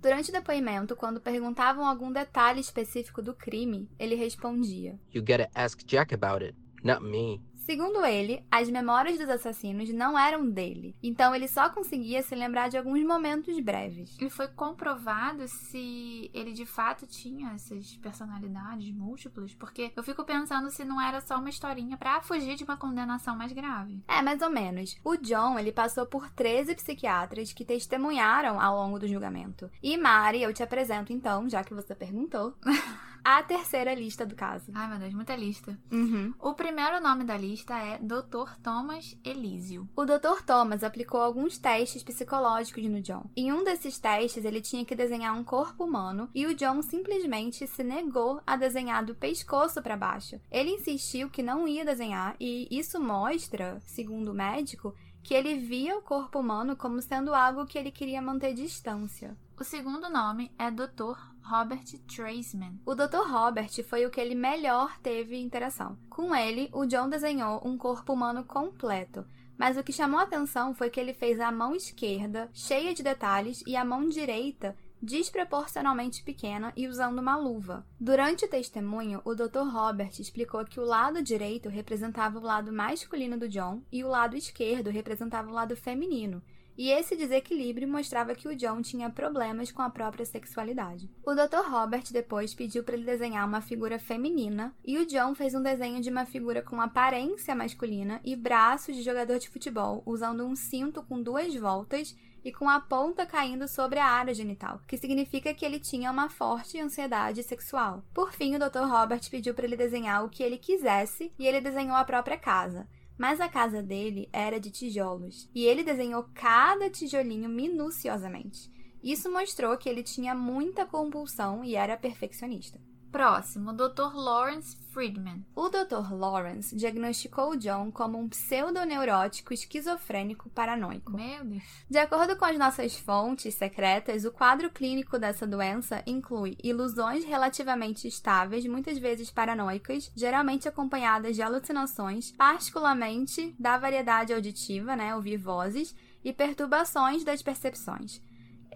[0.00, 4.98] Durante o depoimento, quando perguntavam algum detalhe específico do crime, ele respondia.
[5.12, 7.42] You gotta ask Jack about it, not me.
[7.68, 12.70] Segundo ele, as memórias dos assassinos não eram dele, então ele só conseguia se lembrar
[12.70, 14.16] de alguns momentos breves.
[14.18, 20.70] E foi comprovado se ele de fato tinha essas personalidades múltiplas, porque eu fico pensando
[20.70, 24.02] se não era só uma historinha pra fugir de uma condenação mais grave.
[24.08, 24.96] É, mais ou menos.
[25.04, 29.70] O John, ele passou por 13 psiquiatras que testemunharam ao longo do julgamento.
[29.82, 32.56] E Mari, eu te apresento então, já que você perguntou,
[33.24, 34.70] a terceira lista do caso.
[34.74, 35.78] Ai, meu Deus, muita lista.
[35.90, 36.32] Uhum.
[36.38, 38.58] O primeiro nome da lista é Dr.
[38.62, 39.88] Thomas Elísio.
[39.94, 40.42] O Dr.
[40.46, 43.28] Thomas aplicou alguns testes psicológicos no John.
[43.36, 47.66] Em um desses testes, ele tinha que desenhar um corpo humano e o John simplesmente
[47.66, 50.40] se negou a desenhar do pescoço para baixo.
[50.50, 55.96] Ele insistiu que não ia desenhar e isso mostra, segundo o médico, que ele via
[55.96, 59.36] o corpo humano como sendo algo que ele queria manter distância.
[59.60, 61.18] O segundo nome é Dr.
[61.48, 62.78] Robert Traceman.
[62.84, 63.26] O Dr.
[63.26, 65.98] Robert foi o que ele melhor teve interação.
[66.10, 69.24] Com ele, o John desenhou um corpo humano completo.
[69.56, 73.02] Mas o que chamou a atenção foi que ele fez a mão esquerda cheia de
[73.02, 77.86] detalhes e a mão direita desproporcionalmente pequena e usando uma luva.
[77.98, 79.68] Durante o testemunho, o Dr.
[79.70, 84.36] Robert explicou que o lado direito representava o lado masculino do John e o lado
[84.36, 86.42] esquerdo representava o lado feminino.
[86.78, 91.10] E esse desequilíbrio mostrava que o John tinha problemas com a própria sexualidade.
[91.26, 91.68] O Dr.
[91.68, 96.00] Robert depois pediu para ele desenhar uma figura feminina e o John fez um desenho
[96.00, 101.02] de uma figura com aparência masculina e braços de jogador de futebol, usando um cinto
[101.02, 105.64] com duas voltas e com a ponta caindo sobre a área genital, que significa que
[105.64, 108.04] ele tinha uma forte ansiedade sexual.
[108.14, 108.84] Por fim, o Dr.
[108.88, 112.86] Robert pediu para ele desenhar o que ele quisesse e ele desenhou a própria casa.
[113.18, 118.70] Mas a casa dele era de tijolos e ele desenhou cada tijolinho minuciosamente.
[119.02, 122.80] Isso mostrou que ele tinha muita compulsão e era perfeccionista.
[123.10, 124.14] Próximo, Dr.
[124.14, 125.44] Lawrence Friedman.
[125.54, 126.12] O Dr.
[126.12, 131.12] Lawrence diagnosticou o John como um pseudoneurótico esquizofrênico paranoico.
[131.12, 131.62] Meu Deus.
[131.88, 138.06] De acordo com as nossas fontes secretas, o quadro clínico dessa doença inclui ilusões relativamente
[138.06, 145.94] estáveis, muitas vezes paranoicas, geralmente acompanhadas de alucinações, particularmente da variedade auditiva, né, ouvir vozes,
[146.24, 148.20] e perturbações das percepções.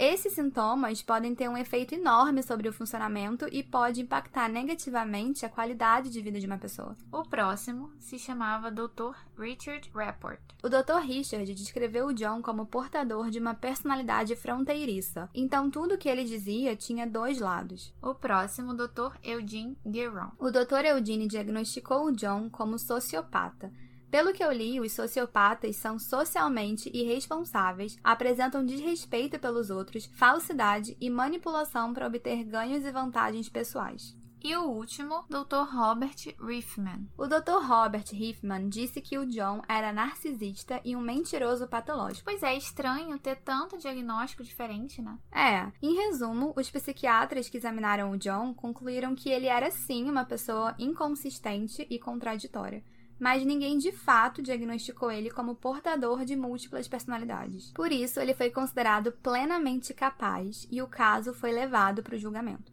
[0.04, 5.48] Esses sintomas podem ter um efeito enorme sobre o funcionamento e pode impactar negativamente a
[5.48, 6.96] qualidade de vida de uma pessoa.
[7.12, 9.14] O próximo se chamava Dr.
[9.38, 10.40] Richard Rapport.
[10.60, 11.06] O Dr.
[11.06, 16.74] Richard descreveu o John como portador de uma personalidade fronteiriça, então tudo que ele dizia
[16.74, 17.94] tinha dois lados.
[18.02, 19.16] O próximo, Dr.
[19.22, 20.32] Eugene Gueron.
[20.36, 20.84] O Dr.
[20.84, 23.72] Eugene diagnosticou o John como sociopata.
[24.12, 31.08] Pelo que eu li, os sociopatas são socialmente irresponsáveis, apresentam desrespeito pelos outros, falsidade e
[31.08, 34.14] manipulação para obter ganhos e vantagens pessoais.
[34.44, 35.64] E o último, Dr.
[35.72, 37.08] Robert Riffman.
[37.16, 37.64] O Dr.
[37.66, 42.24] Robert Riffman disse que o John era narcisista e um mentiroso patológico.
[42.24, 45.16] Pois é, estranho ter tanto diagnóstico diferente, né?
[45.32, 50.26] É, em resumo, os psiquiatras que examinaram o John concluíram que ele era sim uma
[50.26, 52.84] pessoa inconsistente e contraditória
[53.22, 57.70] mas ninguém de fato diagnosticou ele como portador de múltiplas personalidades.
[57.70, 62.72] Por isso, ele foi considerado plenamente capaz e o caso foi levado para o julgamento.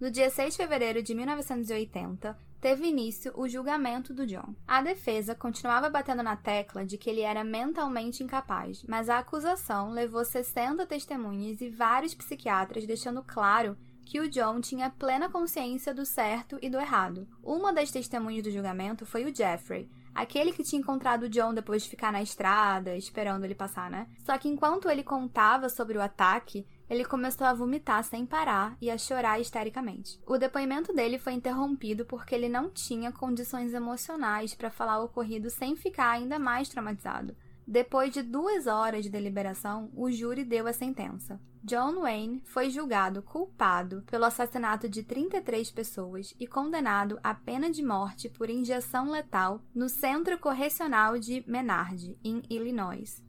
[0.00, 4.52] No dia 6 de fevereiro de 1980, teve início o julgamento do John.
[4.66, 9.92] A defesa continuava batendo na tecla de que ele era mentalmente incapaz, mas a acusação
[9.92, 13.76] levou 60 testemunhas e vários psiquiatras deixando claro
[14.08, 17.28] que o John tinha plena consciência do certo e do errado.
[17.42, 21.82] Uma das testemunhas do julgamento foi o Jeffrey, aquele que tinha encontrado o John depois
[21.82, 24.06] de ficar na estrada, esperando ele passar, né?
[24.24, 28.90] Só que enquanto ele contava sobre o ataque, ele começou a vomitar sem parar e
[28.90, 30.18] a chorar histericamente.
[30.26, 35.50] O depoimento dele foi interrompido porque ele não tinha condições emocionais para falar o ocorrido
[35.50, 37.36] sem ficar ainda mais traumatizado.
[37.66, 41.38] Depois de duas horas de deliberação, o júri deu a sentença.
[41.62, 47.82] John Wayne foi julgado culpado pelo assassinato de 33 pessoas e condenado à pena de
[47.82, 53.22] morte por injeção letal no Centro Correcional de Menard, em Illinois.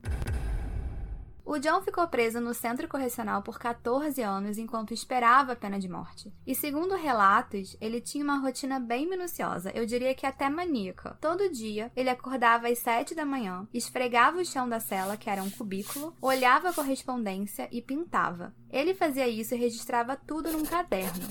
[1.52, 5.90] O John ficou preso no centro correcional por 14 anos enquanto esperava a pena de
[5.90, 6.32] morte.
[6.46, 11.18] E segundo relatos, ele tinha uma rotina bem minuciosa, eu diria que até maníaca.
[11.20, 15.42] Todo dia, ele acordava às 7 da manhã, esfregava o chão da cela, que era
[15.42, 18.54] um cubículo, olhava a correspondência e pintava.
[18.72, 21.28] Ele fazia isso e registrava tudo num caderno.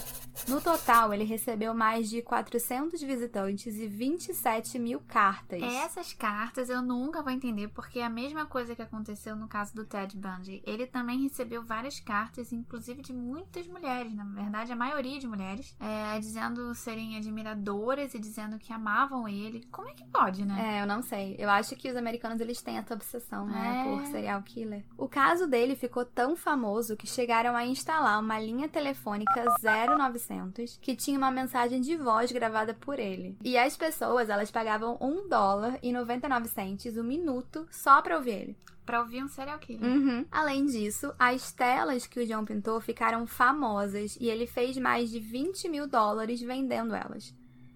[0.46, 5.62] No total, ele recebeu mais de 400 visitantes e 27 mil cartas.
[5.62, 9.74] Essas cartas eu nunca vou entender, porque é a mesma coisa que aconteceu no caso
[9.74, 10.62] do Ted Bundy.
[10.64, 15.74] Ele também recebeu várias cartas, inclusive de muitas mulheres, na verdade, a maioria de mulheres,
[15.80, 19.66] é, dizendo serem admiradoras e dizendo que amavam ele.
[19.70, 20.78] Como é que pode, né?
[20.78, 21.36] É, eu não sei.
[21.38, 23.84] Eu acho que os americanos eles têm essa obsessão, né, é...
[23.84, 24.84] por serial killer.
[24.96, 30.96] O caso dele ficou tão famoso que chegaram a instalar uma linha telefônica 0900 que
[30.96, 33.36] tinha uma mensagem de voz gravada por ele.
[33.44, 38.16] E as pessoas, elas pagavam um dólar e 99 centes o um minuto só pra
[38.16, 39.84] ouvir ele para ouvir um serial killer.
[39.84, 40.24] Uhum.
[40.30, 45.20] Além disso, as telas que o John pintou ficaram famosas e ele fez mais de
[45.20, 47.34] 20 mil dólares vendendo elas.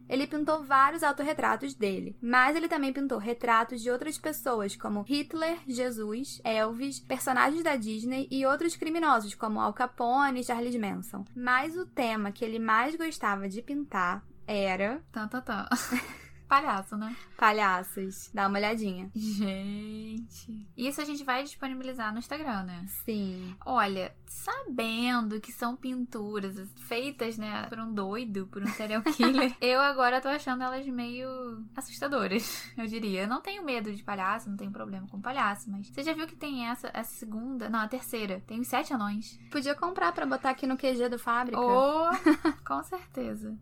[0.08, 5.58] Ele pintou vários autorretratos dele, mas ele também pintou retratos de outras pessoas, como Hitler,
[5.66, 11.24] Jesus, Elvis, personagens da Disney e outros criminosos, como Al Capone e Charles Manson.
[11.34, 15.02] Mas o tema que ele mais gostava de pintar era.
[15.10, 15.68] Tá, tá, tá.
[16.52, 17.16] Palhaço, né?
[17.34, 18.30] Palhaços.
[18.34, 19.10] Dá uma olhadinha.
[19.14, 20.68] Gente.
[20.76, 22.84] Isso a gente vai disponibilizar no Instagram, né?
[23.06, 23.56] Sim.
[23.64, 26.54] Olha, sabendo que são pinturas
[26.86, 31.64] feitas, né, por um doido, por um serial killer, eu agora tô achando elas meio
[31.74, 33.22] assustadoras, eu diria.
[33.22, 36.26] Eu não tenho medo de palhaço, não tenho problema com palhaço, mas você já viu
[36.26, 37.70] que tem essa, essa segunda?
[37.70, 38.42] Não, a terceira.
[38.46, 39.40] Tem os sete anões.
[39.50, 41.58] Podia comprar para botar aqui no QG do fábrica.
[41.58, 42.10] Oh,
[42.62, 43.56] com certeza.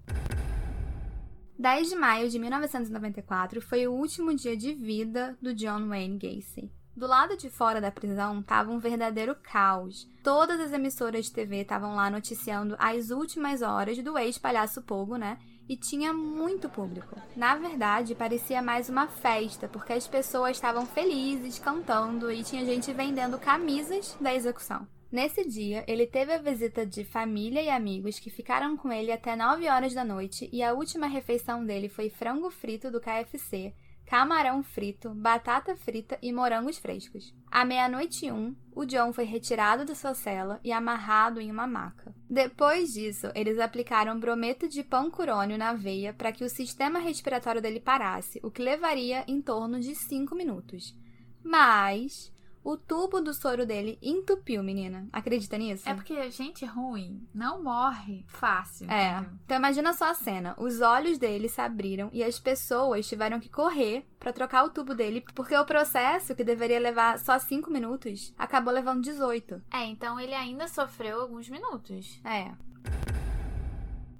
[1.60, 6.72] 10 de maio de 1994 foi o último dia de vida do John Wayne Gacy.
[6.96, 10.08] Do lado de fora da prisão estava um verdadeiro caos.
[10.24, 15.36] Todas as emissoras de TV estavam lá noticiando as últimas horas do ex-palhaço Pogo, né?
[15.68, 17.14] E tinha muito público.
[17.36, 22.90] Na verdade, parecia mais uma festa, porque as pessoas estavam felizes, cantando e tinha gente
[22.90, 24.88] vendendo camisas da execução.
[25.10, 29.34] Nesse dia, ele teve a visita de família e amigos que ficaram com ele até
[29.34, 33.74] 9 horas da noite e a última refeição dele foi frango frito do KFC,
[34.06, 37.34] camarão frito, batata frita e morangos frescos.
[37.50, 42.14] À meia-noite um, o John foi retirado da sua cela e amarrado em uma maca.
[42.28, 47.80] Depois disso, eles aplicaram brometo de pancurônio na veia para que o sistema respiratório dele
[47.80, 50.96] parasse, o que levaria em torno de 5 minutos.
[51.42, 55.08] Mas o tubo do soro dele entupiu, menina.
[55.12, 55.88] Acredita nisso?
[55.88, 58.90] É porque gente ruim não morre fácil.
[58.90, 59.12] É.
[59.12, 59.32] entendeu?
[59.44, 60.54] Então imagina só a cena.
[60.58, 64.94] Os olhos dele se abriram e as pessoas tiveram que correr pra trocar o tubo
[64.94, 69.62] dele, porque o processo, que deveria levar só 5 minutos, acabou levando 18.
[69.72, 72.20] É, então ele ainda sofreu alguns minutos.
[72.24, 72.52] É.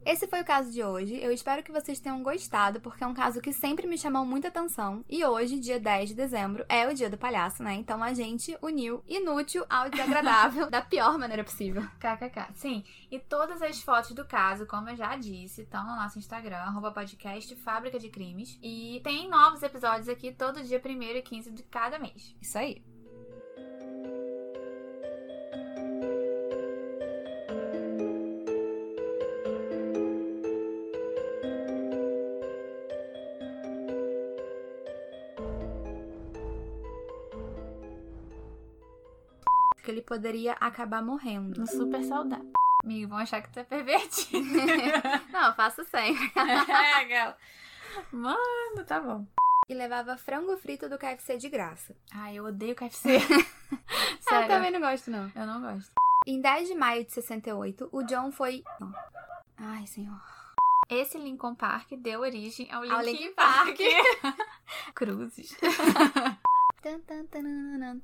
[0.05, 1.16] Esse foi o caso de hoje.
[1.22, 4.48] Eu espero que vocês tenham gostado, porque é um caso que sempre me chamou muita
[4.48, 5.05] atenção.
[5.09, 7.74] E hoje, dia 10 de dezembro, é o dia do palhaço, né?
[7.74, 11.82] Então a gente uniu inútil ao desagradável da pior maneira possível.
[11.98, 12.55] KKK.
[12.55, 16.57] Sim, e todas as fotos do caso, como eu já disse, estão no nosso Instagram,
[16.57, 18.59] arroba podcast Fábrica de Crimes.
[18.62, 22.34] E tem novos episódios aqui todo dia 1 e 15 de cada mês.
[22.40, 22.89] Isso aí.
[39.91, 41.59] Que ele poderia acabar morrendo.
[41.59, 42.53] No super saudável.
[42.84, 44.38] Amigo, vão achar que tu é pervertido.
[45.32, 46.30] Não, eu faço sempre.
[46.38, 47.36] é, gal.
[48.12, 49.26] Mano, tá bom.
[49.68, 51.97] E levava frango frito do KFC de graça.
[52.14, 53.16] Ai, eu odeio KFC.
[53.16, 53.78] Eu
[54.20, 54.47] Sério.
[54.49, 55.30] também não gosto, não.
[55.34, 55.91] Eu não gosto.
[56.24, 58.62] Em 10 de maio de 68, o John foi.
[59.59, 60.20] Ai, senhor.
[60.88, 63.78] Esse Lincoln Park deu origem ao Linkin, Ao Linkin Park.
[64.95, 65.57] Cruzes.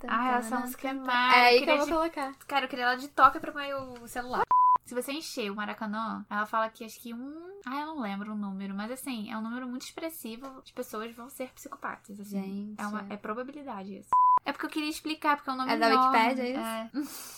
[0.08, 1.34] Ah, essa música é É mais.
[1.34, 2.34] aí que eu vou de- colocar.
[2.46, 4.42] Cara, eu queria ela de toca pro meu celular.
[4.84, 7.60] Se você encher o Maracanã, ela fala que acho que um.
[7.66, 10.46] Ah, eu não lembro o número, mas assim, é um número muito expressivo.
[10.62, 12.20] As pessoas vão ser psicopatas.
[12.20, 12.40] Assim.
[12.40, 12.80] Gente.
[12.80, 14.08] É, uma, é probabilidade isso.
[14.44, 16.16] É porque eu queria explicar, porque é um nome É da enorme.
[16.18, 16.90] Wikipédia, é É.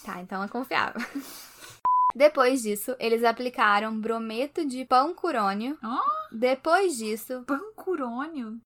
[0.04, 1.00] Tá, então é confiável.
[2.14, 5.78] Depois disso, eles aplicaram brometo de pancurônio.
[5.82, 6.00] Ó.
[6.32, 8.60] Depois disso, Pancurônio?